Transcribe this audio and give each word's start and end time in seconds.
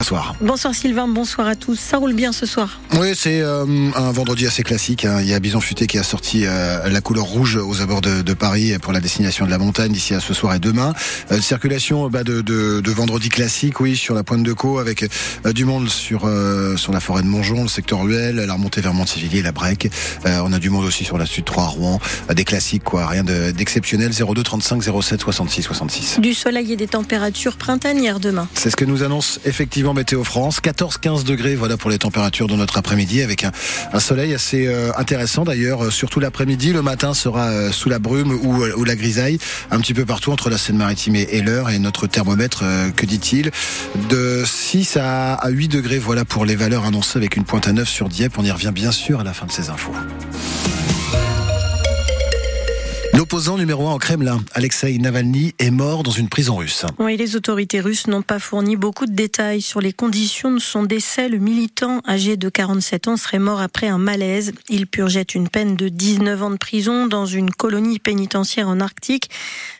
Bonsoir. 0.00 0.36
Bonsoir 0.40 0.74
Sylvain, 0.76 1.08
bonsoir 1.08 1.48
à 1.48 1.56
tous. 1.56 1.74
Ça 1.76 1.96
roule 1.96 2.12
bien 2.14 2.30
ce 2.30 2.46
soir 2.46 2.80
Oui, 3.00 3.14
c'est 3.16 3.40
euh, 3.40 3.64
un 3.96 4.12
vendredi 4.12 4.46
assez 4.46 4.62
classique. 4.62 5.04
hein. 5.04 5.18
Il 5.20 5.26
y 5.26 5.34
a 5.34 5.40
Bison 5.40 5.60
Futé 5.60 5.88
qui 5.88 5.98
a 5.98 6.04
sorti 6.04 6.44
euh, 6.46 6.88
la 6.88 7.00
couleur 7.00 7.24
rouge 7.24 7.56
aux 7.56 7.80
abords 7.80 8.00
de, 8.00 8.22
de 8.22 8.32
Paris 8.32 8.78
pour 8.80 8.92
la 8.92 9.00
destination 9.00 9.44
de 9.44 9.50
la 9.50 9.58
montagne 9.58 9.90
d'ici 9.90 10.14
à 10.14 10.20
ce 10.20 10.34
soir 10.34 10.54
et 10.54 10.60
demain. 10.60 10.94
Euh, 11.32 11.40
circulation 11.40 12.08
bah, 12.10 12.22
de, 12.22 12.42
de, 12.42 12.80
de 12.80 12.90
vendredi 12.92 13.28
classique, 13.28 13.80
oui, 13.80 13.96
sur 13.96 14.14
la 14.14 14.22
pointe 14.22 14.44
de 14.44 14.52
Caux 14.52 14.78
avec 14.78 15.04
du 15.52 15.64
monde 15.64 15.88
sur 15.88 16.30
sur 16.76 16.92
la 16.92 17.00
forêt 17.00 17.22
de 17.22 17.26
Montjon, 17.26 17.62
le 17.64 17.68
secteur 17.68 18.00
Ruel, 18.00 18.36
la 18.36 18.52
remontée 18.54 18.80
vers 18.80 18.94
Montivilliers, 18.94 19.42
la 19.42 19.50
Brec. 19.52 19.90
On 20.24 20.52
a 20.52 20.60
du 20.60 20.70
monde 20.70 20.84
aussi 20.84 21.02
sur 21.02 21.18
la 21.18 21.26
Sud 21.26 21.44
3 21.44 21.64
à 21.64 21.66
Rouen. 21.66 21.98
Des 22.32 22.44
classiques, 22.44 22.84
quoi, 22.84 23.08
rien 23.08 23.24
de- 23.24 23.50
d'exceptionnel. 23.50 24.12
02 24.12 24.44
35 24.44 24.80
07 25.02 25.20
66 25.22 25.62
66. 25.64 26.20
Du 26.20 26.34
soleil 26.34 26.72
et 26.72 26.76
des 26.76 26.86
températures 26.86 27.56
printanières 27.56 28.20
demain. 28.20 28.46
C'est 28.54 28.70
ce 28.70 28.76
que 28.76 28.84
nous 28.84 29.02
annonce 29.02 29.40
effectivement 29.44 29.87
Météo 29.94 30.24
France. 30.24 30.60
14-15 30.60 31.24
degrés, 31.24 31.56
voilà 31.56 31.76
pour 31.76 31.90
les 31.90 31.98
températures 31.98 32.46
de 32.46 32.54
notre 32.54 32.78
après-midi, 32.78 33.22
avec 33.22 33.44
un, 33.44 34.00
soleil 34.00 34.34
assez 34.34 34.66
euh, 34.66 34.90
intéressant 34.96 35.44
d'ailleurs, 35.44 35.84
euh, 35.84 35.90
surtout 35.90 36.20
l'après-midi. 36.20 36.72
Le 36.72 36.82
matin 36.82 37.14
sera 37.14 37.48
euh, 37.48 37.72
sous 37.72 37.88
la 37.88 37.98
brume 37.98 38.32
ou, 38.32 38.84
la 38.84 38.96
grisaille, 38.96 39.38
un 39.70 39.80
petit 39.80 39.94
peu 39.94 40.04
partout 40.04 40.32
entre 40.32 40.50
la 40.50 40.58
Seine-Maritime 40.58 41.16
et, 41.16 41.40
l'heure. 41.42 41.70
Et 41.70 41.78
notre 41.78 42.06
thermomètre, 42.06 42.64
que 42.96 43.06
dit-il? 43.06 43.50
De 44.08 44.42
6 44.46 44.96
à, 44.96 45.34
à 45.34 45.48
8 45.50 45.68
degrés, 45.68 45.98
voilà 45.98 46.24
pour 46.24 46.44
les 46.44 46.56
valeurs 46.56 46.84
annoncées 46.84 47.18
avec 47.18 47.36
une 47.36 47.44
pointe 47.44 47.68
à 47.68 47.72
9 47.72 47.88
sur 47.88 48.08
Dieppe. 48.08 48.38
On 48.38 48.44
y 48.44 48.50
revient 48.50 48.72
bien 48.74 48.92
sûr 48.92 49.20
à 49.20 49.24
la 49.24 49.32
fin 49.32 49.46
de 49.46 49.52
ces 49.52 49.68
infos. 49.68 49.92
L'opposant 53.30 53.58
numéro 53.58 53.86
un 53.86 53.92
au 53.92 53.98
Kremlin, 53.98 54.42
Alexei 54.54 54.96
Navalny, 54.96 55.54
est 55.58 55.70
mort 55.70 56.02
dans 56.02 56.10
une 56.10 56.30
prison 56.30 56.56
russe. 56.56 56.86
Oui, 56.98 57.18
les 57.18 57.36
autorités 57.36 57.78
russes 57.78 58.06
n'ont 58.06 58.22
pas 58.22 58.38
fourni 58.38 58.74
beaucoup 58.74 59.04
de 59.04 59.12
détails 59.12 59.60
sur 59.60 59.82
les 59.82 59.92
conditions 59.92 60.50
de 60.50 60.58
son 60.58 60.82
décès. 60.82 61.28
Le 61.28 61.36
militant 61.36 62.00
âgé 62.08 62.38
de 62.38 62.48
47 62.48 63.06
ans 63.06 63.18
serait 63.18 63.38
mort 63.38 63.60
après 63.60 63.86
un 63.86 63.98
malaise. 63.98 64.52
Il 64.70 64.86
purgeait 64.86 65.20
une 65.20 65.50
peine 65.50 65.76
de 65.76 65.90
19 65.90 66.42
ans 66.42 66.50
de 66.50 66.56
prison 66.56 67.06
dans 67.06 67.26
une 67.26 67.50
colonie 67.50 67.98
pénitentiaire 67.98 68.66
en 68.66 68.80
Arctique. 68.80 69.28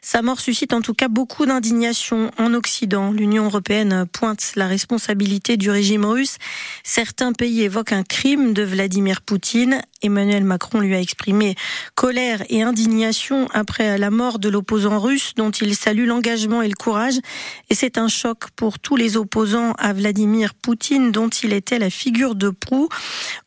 Sa 0.02 0.20
mort 0.20 0.40
suscite 0.40 0.74
en 0.74 0.82
tout 0.82 0.92
cas 0.92 1.08
beaucoup 1.08 1.46
d'indignation 1.46 2.30
en 2.36 2.52
Occident. 2.52 3.12
L'Union 3.12 3.46
européenne 3.46 4.04
pointe 4.12 4.52
la 4.56 4.66
responsabilité 4.66 5.56
du 5.56 5.70
régime 5.70 6.04
russe. 6.04 6.36
Certains 6.84 7.32
pays 7.32 7.62
évoquent 7.62 7.94
un 7.94 8.04
crime 8.04 8.52
de 8.52 8.62
Vladimir 8.62 9.22
Poutine. 9.22 9.80
Emmanuel 10.02 10.44
Macron 10.44 10.80
lui 10.80 10.94
a 10.94 11.00
exprimé 11.00 11.56
colère 11.94 12.44
et 12.50 12.62
indignation 12.62 13.37
après 13.52 13.98
la 13.98 14.10
mort 14.10 14.38
de 14.38 14.48
l'opposant 14.48 14.98
russe 14.98 15.32
dont 15.36 15.50
il 15.50 15.76
salue 15.76 16.06
l'engagement 16.06 16.62
et 16.62 16.68
le 16.68 16.74
courage. 16.74 17.18
Et 17.70 17.74
c'est 17.74 17.98
un 17.98 18.08
choc 18.08 18.50
pour 18.56 18.78
tous 18.78 18.96
les 18.96 19.16
opposants 19.16 19.72
à 19.78 19.92
Vladimir 19.92 20.54
Poutine 20.54 21.12
dont 21.12 21.28
il 21.28 21.52
était 21.52 21.78
la 21.78 21.90
figure 21.90 22.34
de 22.34 22.50
proue. 22.50 22.88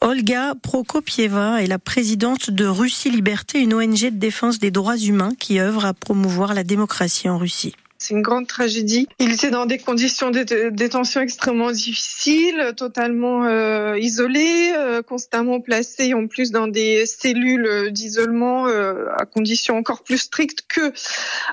Olga 0.01 0.53
Prokopieva 0.61 1.61
est 1.61 1.67
la 1.67 1.79
présidente 1.79 2.49
de 2.49 2.65
Russie 2.65 3.09
Liberté, 3.09 3.59
une 3.59 3.73
ONG 3.73 4.05
de 4.05 4.09
défense 4.09 4.59
des 4.59 4.71
droits 4.71 4.97
humains 4.97 5.33
qui 5.37 5.59
œuvre 5.59 5.85
à 5.85 5.93
promouvoir 5.93 6.53
la 6.53 6.63
démocratie 6.63 7.29
en 7.29 7.37
Russie. 7.37 7.75
C'est 8.01 8.15
une 8.15 8.23
grande 8.23 8.47
tragédie. 8.47 9.07
Il 9.19 9.31
était 9.31 9.51
dans 9.51 9.67
des 9.67 9.77
conditions 9.77 10.31
de 10.31 10.69
détention 10.71 11.21
extrêmement 11.21 11.69
difficiles, 11.69 12.73
totalement 12.75 13.45
euh, 13.45 13.95
isolé, 13.99 14.73
euh, 14.75 15.03
constamment 15.03 15.61
placé 15.61 16.15
en 16.15 16.25
plus 16.25 16.49
dans 16.49 16.67
des 16.67 17.05
cellules 17.05 17.91
d'isolement 17.91 18.67
euh, 18.67 19.05
à 19.15 19.27
conditions 19.27 19.77
encore 19.77 20.01
plus 20.01 20.17
strictes 20.17 20.63
que 20.67 20.91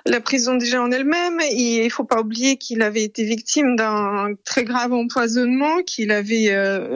la 0.06 0.22
prison 0.22 0.54
déjà 0.54 0.80
en 0.80 0.90
elle-même. 0.90 1.38
Et 1.50 1.84
il 1.84 1.90
faut 1.90 2.04
pas 2.04 2.20
oublier 2.20 2.56
qu'il 2.56 2.80
avait 2.80 3.04
été 3.04 3.24
victime 3.24 3.76
d'un 3.76 4.28
très 4.46 4.64
grave 4.64 4.94
empoisonnement, 4.94 5.82
qu'il 5.82 6.10
avait 6.10 6.50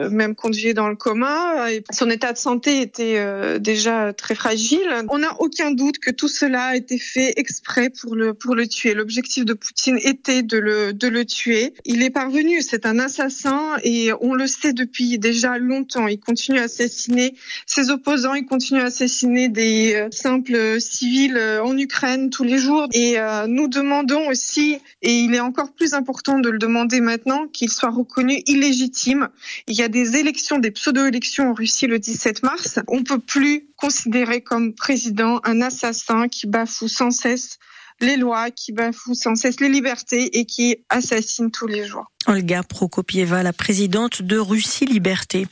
même 0.09 0.33
conduit 0.33 0.73
dans 0.73 0.89
le 0.89 0.95
coma. 0.95 1.67
Son 1.91 2.09
état 2.09 2.33
de 2.33 2.39
santé 2.39 2.81
était 2.81 3.59
déjà 3.59 4.13
très 4.13 4.33
fragile. 4.33 4.89
On 5.09 5.19
n'a 5.19 5.39
aucun 5.39 5.69
doute 5.69 5.99
que 5.99 6.09
tout 6.09 6.27
cela 6.27 6.63
a 6.69 6.75
été 6.75 6.97
fait 6.97 7.33
exprès 7.37 7.91
pour 7.91 8.15
le 8.15 8.33
pour 8.33 8.55
le 8.55 8.67
tuer. 8.67 8.95
L'objectif 8.95 9.42
de 9.43 9.53
Poutine 9.53 9.99
était 10.01 10.43
de 10.43 10.57
le 10.57 10.93
de 10.93 11.07
le 11.07 11.25
tuer. 11.25 11.73
Il 11.85 12.01
est 12.03 12.09
parvenu. 12.09 12.61
C'est 12.61 12.85
un 12.85 12.99
assassin 12.99 13.77
et 13.83 14.11
on 14.21 14.33
le 14.33 14.47
sait 14.47 14.73
depuis 14.73 15.17
déjà 15.17 15.57
longtemps. 15.57 16.07
Il 16.07 16.19
continue 16.19 16.59
à 16.59 16.63
assassiner 16.63 17.35
ses 17.65 17.89
opposants. 17.89 18.33
Il 18.33 18.45
continue 18.45 18.81
à 18.81 18.85
assassiner 18.85 19.49
des 19.49 19.95
euh, 19.95 20.07
simples 20.11 20.79
civils 20.79 21.37
euh, 21.37 21.63
en 21.63 21.77
Ukraine 21.77 22.29
tous 22.29 22.43
les 22.43 22.57
jours. 22.57 22.87
Et 22.93 23.19
euh, 23.19 23.47
nous 23.47 23.67
demandons 23.67 24.27
aussi, 24.27 24.79
et 25.01 25.19
il 25.19 25.33
est 25.33 25.39
encore 25.39 25.71
plus 25.73 25.93
important 25.93 26.39
de 26.39 26.49
le 26.49 26.59
demander 26.59 27.01
maintenant, 27.01 27.47
qu'il 27.47 27.69
soit 27.69 27.89
reconnu 27.89 28.41
illégitime. 28.45 29.29
Il 29.67 29.75
y 29.75 29.83
a 29.83 29.87
des 29.87 30.17
élections, 30.17 30.59
des 30.59 30.71
pseudo-élections 30.71 31.49
en 31.49 31.53
Russie 31.53 31.87
le 31.87 31.99
17 31.99 32.43
mars. 32.43 32.79
On 32.87 33.03
peut 33.03 33.19
plus 33.19 33.67
considérer 33.77 34.41
comme 34.41 34.73
président 34.73 35.41
un 35.43 35.61
assassin 35.61 36.27
qui 36.27 36.47
bafoue 36.47 36.87
sans 36.87 37.11
cesse 37.11 37.59
les 37.99 38.17
lois, 38.17 38.51
qui 38.51 38.71
bafoue 38.71 39.13
sans 39.13 39.35
cesse 39.35 39.59
les 39.59 39.69
libertés 39.69 40.39
et 40.39 40.45
qui 40.45 40.77
assassine 40.89 41.51
tous 41.51 41.67
les 41.67 41.85
jours. 41.85 42.05
Olga 42.27 42.63
Prokopieva, 42.63 43.43
la 43.43 43.53
présidente 43.53 44.21
de 44.21 44.37
Russie 44.37 44.85
Liberté. 44.85 45.47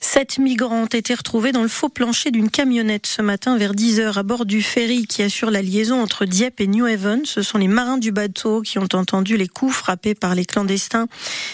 Sept 0.00 0.38
migrants 0.38 0.82
ont 0.82 0.86
été 0.86 1.14
retrouvés 1.14 1.52
dans 1.52 1.62
le 1.62 1.68
faux 1.68 1.88
plancher 1.88 2.30
d'une 2.30 2.50
camionnette 2.50 3.06
ce 3.06 3.22
matin 3.22 3.56
vers 3.56 3.74
10 3.74 4.00
heures 4.00 4.18
à 4.18 4.22
bord 4.22 4.46
du 4.46 4.62
ferry 4.62 5.06
qui 5.06 5.22
assure 5.22 5.50
la 5.50 5.62
liaison 5.62 6.00
entre 6.00 6.24
Dieppe 6.24 6.60
et 6.60 6.66
New 6.66 6.84
Haven. 6.86 7.24
Ce 7.24 7.42
sont 7.42 7.58
les 7.58 7.68
marins 7.68 7.98
du 7.98 8.12
bateau 8.12 8.62
qui 8.62 8.78
ont 8.78 8.88
entendu 8.94 9.36
les 9.36 9.48
coups 9.48 9.74
frappés 9.74 10.14
par 10.14 10.34
les 10.34 10.44
clandestins. 10.44 11.06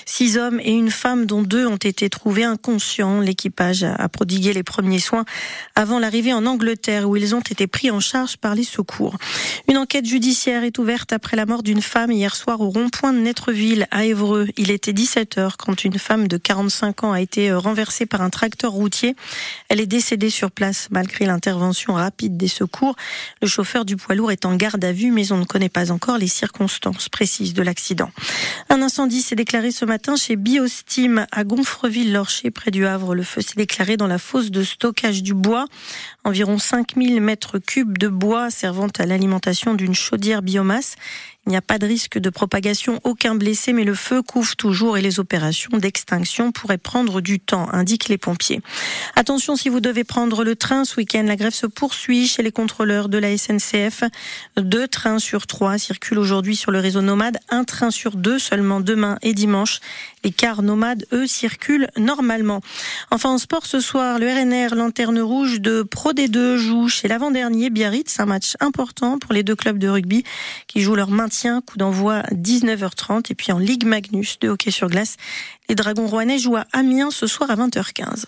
Six 0.07 0.39
hommes 0.39 0.61
et 0.61 0.73
une 0.73 0.91
femme 0.91 1.27
dont 1.27 1.43
deux 1.43 1.67
ont 1.67 1.77
été 1.77 2.09
trouvés 2.09 2.45
inconscients. 2.45 3.21
L'équipage 3.21 3.85
a 3.85 4.09
prodigué 4.09 4.53
les 4.53 4.63
premiers 4.63 5.01
soins 5.01 5.25
avant 5.75 5.99
l'arrivée 5.99 6.33
en 6.33 6.47
Angleterre 6.47 7.09
où 7.09 7.17
ils 7.17 7.35
ont 7.35 7.41
été 7.41 7.67
pris 7.67 7.91
en 7.91 8.01
charge 8.01 8.37
par 8.37 8.55
les 8.55 8.65
secours. 8.65 9.17
Une 9.69 9.77
enquête 9.77 10.07
judiciaire 10.07 10.65
est 10.65 10.79
ouverte 10.79 11.13
après 11.13 11.37
la 11.37 11.47
mort 11.47 11.63
d'une 11.63 11.83
femme 11.83 12.13
hier 12.13 12.37
soir 12.37 12.61
au 12.61 12.71
rond-point 12.71 13.13
de 13.13 13.19
Netreville 13.19 13.87
à 13.91 14.05
Évreux. 14.05 14.47
Il 14.65 14.71
était 14.71 14.93
17 14.93 15.39
heures 15.39 15.57
quand 15.57 15.83
une 15.83 15.99
femme 15.99 16.29
de 16.29 16.37
45 16.37 17.03
ans 17.03 17.11
a 17.11 17.21
été 17.21 17.53
renversée 17.53 18.07
par 18.07 18.23
un 18.23 18.31
tracteur 18.31 18.71
routier. 18.71 19.17
Elle 19.69 19.81
est 19.81 19.87
décédée 19.87 20.31
sur 20.31 20.53
place 20.53 20.87
malgré 20.93 21.27
l'intervention 21.27 21.95
rapide 21.95 22.37
des 22.37 22.47
secours. 22.47 22.95
Le 23.41 23.49
chauffeur 23.49 23.85
du 23.85 23.97
poids 23.97 24.15
lourd 24.15 24.31
est 24.31 24.47
en 24.47 24.55
garde 24.55 24.85
à 24.85 24.93
vue, 24.93 25.11
mais 25.11 25.33
on 25.33 25.39
ne 25.39 25.45
connaît 25.45 25.69
pas 25.69 25.91
encore 25.91 26.17
les 26.17 26.29
circonstances 26.29 27.09
précises 27.09 27.55
de 27.55 27.63
l'accident. 27.65 28.09
Un 28.69 28.83
incendie 28.83 29.23
s'est 29.23 29.35
déclaré 29.35 29.73
ce 29.73 29.85
matin 29.85 30.15
chez 30.15 30.37
Biostim 30.37 31.27
à 31.33 31.43
Gonfreville-Lorcher, 31.43 32.53
près 32.53 32.71
du 32.71 32.87
Havre. 32.87 33.17
Le 33.17 33.25
feu 33.25 33.41
s'est 33.41 33.57
déclaré 33.57 33.97
dans 33.97 34.07
la 34.07 34.19
fosse 34.19 34.53
de 34.53 34.63
stockage 34.63 35.25
du 35.25 35.35
bois. 35.35 35.65
Environ 36.25 36.59
5000 36.59 37.21
mètres 37.21 37.59
cubes 37.59 37.99
de 37.99 38.07
bois 38.07 38.51
servant 38.51 38.89
à 38.99 39.07
l'alimentation 39.07 39.75
d'une 39.75 39.95
chaudière 39.95 40.43
biomasse. 40.43 40.95
Il 41.45 41.51
n'y 41.51 41.57
a 41.57 41.63
pas 41.63 41.81
de 41.81 41.87
risque 41.89 42.19
de 42.19 42.31
propagation, 42.31 43.01
aucun 43.03 43.35
blessé, 43.35 43.73
mais 43.73 43.83
le 43.83 43.97
feu 43.97 44.23
couvre 44.23 44.55
toujours 44.55 44.97
et 44.97 45.03
les 45.03 45.19
opérations 45.19 45.77
d'extinction 45.77 46.53
pourraient 46.53 46.79
prendre 46.79 47.21
du 47.21 47.41
temps, 47.41 47.69
indiquent 47.73 48.09
les 48.09 48.19
pompiers. 48.19 48.61
Attention 49.17 49.57
si 49.57 49.69
vous 49.69 49.81
devez 49.81 50.05
prendre 50.05 50.45
le 50.45 50.55
train 50.55 50.85
ce 50.85 50.95
week-end, 50.99 51.25
la 51.27 51.35
grève 51.35 51.53
se 51.53 51.67
poursuit 51.67 52.29
chez 52.29 52.45
les 52.45 52.53
contrôleurs 52.53 53.09
de 53.09 53.19
la 53.19 53.37
SNCF. 53.37 54.05
Deux 54.57 54.87
trains 54.87 55.19
sur 55.19 55.49
trois 55.49 55.79
circulent 55.79 56.21
aujourd'hui 56.21 56.55
sur 56.55 56.71
le 56.71 56.79
réseau 56.79 57.03
nomade, 57.03 57.39
un 57.49 57.65
train 57.65 57.91
sur 57.91 58.15
deux 58.15 58.39
seulement 58.39 58.79
demain 58.79 59.19
et 59.23 59.35
dimanche. 59.35 59.81
Les 60.23 60.31
cars 60.31 60.63
nomades, 60.63 61.05
eux, 61.13 61.27
circulent 61.27 61.89
normalement. 61.97 62.61
Enfin, 63.15 63.29
en 63.29 63.37
sport 63.37 63.67
ce 63.67 63.79
soir, 63.79 64.19
le 64.19 64.27
RNR 64.27 64.75
Lanterne 64.75 65.21
Rouge 65.21 65.61
de 65.61 65.83
Pro 65.83 66.15
D2 66.15 66.57
joue 66.57 66.89
chez 66.89 67.09
l'avant-dernier 67.09 67.69
Biarritz, 67.69 68.19
un 68.19 68.25
match 68.25 68.57
important 68.59 69.19
pour 69.19 69.35
les 69.35 69.43
deux 69.43 69.55
clubs 69.55 69.77
de 69.77 69.87
rugby 69.87 70.25
qui 70.67 70.81
jouent 70.81 70.95
leur 70.95 71.11
maintien, 71.11 71.61
coup 71.61 71.77
d'envoi 71.77 72.23
19h30 72.33 73.31
et 73.31 73.35
puis 73.35 73.53
en 73.53 73.59
Ligue 73.59 73.85
Magnus 73.85 74.39
de 74.39 74.49
hockey 74.49 74.71
sur 74.71 74.89
glace, 74.89 75.19
les 75.69 75.75
Dragons 75.75 76.07
rouennais 76.07 76.39
jouent 76.39 76.57
à 76.57 76.65
Amiens 76.73 77.11
ce 77.11 77.27
soir 77.27 77.51
à 77.51 77.57
20h15. 77.57 78.25